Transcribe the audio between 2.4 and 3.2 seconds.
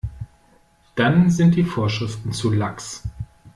lax.